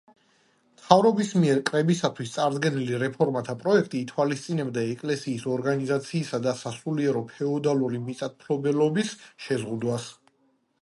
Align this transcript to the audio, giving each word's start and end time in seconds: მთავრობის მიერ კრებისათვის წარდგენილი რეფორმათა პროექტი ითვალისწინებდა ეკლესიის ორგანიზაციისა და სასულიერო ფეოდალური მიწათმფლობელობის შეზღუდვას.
მთავრობის 0.77 1.27
მიერ 1.41 1.59
კრებისათვის 1.65 2.31
წარდგენილი 2.35 2.95
რეფორმათა 3.03 3.53
პროექტი 3.63 3.99
ითვალისწინებდა 4.05 4.85
ეკლესიის 4.93 5.45
ორგანიზაციისა 5.57 6.39
და 6.47 6.53
სასულიერო 6.63 7.21
ფეოდალური 7.33 8.01
მიწათმფლობელობის 8.07 9.13
შეზღუდვას. 9.49 10.09